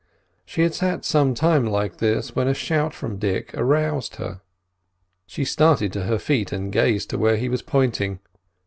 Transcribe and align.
She 0.45 0.63
had 0.63 0.73
sat 0.73 1.05
some 1.05 1.35
time 1.35 1.63
like 1.63 1.97
this 1.97 2.35
when 2.35 2.47
a 2.47 2.55
shout 2.55 2.91
from 2.91 3.19
Dick 3.19 3.53
aroused 3.53 4.15
her. 4.15 4.41
She 5.27 5.45
started 5.45 5.93
to 5.93 6.05
her 6.05 6.17
feet 6.17 6.51
and 6.51 6.71
gazed 6.73 7.11
to 7.11 7.19
where 7.19 7.37
he 7.37 7.49
was 7.49 7.61
pointing. 7.61 8.17